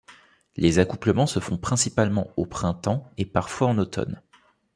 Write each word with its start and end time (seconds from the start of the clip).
Les 0.57 0.79
accouplements 0.79 1.27
se 1.27 1.39
font 1.39 1.59
principalement 1.59 2.33
au 2.35 2.47
printemps 2.47 3.07
et 3.19 3.25
parfois 3.27 3.67
en 3.67 3.77
automne. 3.77 4.19